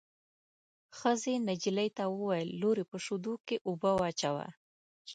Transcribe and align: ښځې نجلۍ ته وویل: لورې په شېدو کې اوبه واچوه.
ښځې 0.97 1.33
نجلۍ 1.47 1.89
ته 1.97 2.03
وویل: 2.13 2.49
لورې 2.61 2.83
په 2.91 2.97
شېدو 3.05 3.33
کې 3.47 3.55
اوبه 3.67 3.91
واچوه. 3.99 4.47